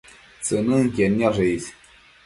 [0.43, 1.65] tsënënquied nioshe is